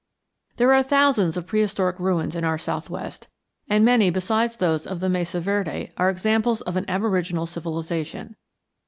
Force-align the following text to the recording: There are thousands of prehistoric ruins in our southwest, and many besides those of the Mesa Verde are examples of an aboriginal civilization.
There 0.57 0.73
are 0.73 0.81
thousands 0.81 1.37
of 1.37 1.45
prehistoric 1.45 1.99
ruins 1.99 2.35
in 2.35 2.43
our 2.43 2.57
southwest, 2.57 3.27
and 3.69 3.85
many 3.85 4.09
besides 4.09 4.55
those 4.57 4.87
of 4.87 4.99
the 4.99 5.09
Mesa 5.09 5.39
Verde 5.39 5.91
are 5.95 6.09
examples 6.09 6.61
of 6.61 6.75
an 6.75 6.85
aboriginal 6.87 7.45
civilization. 7.45 8.35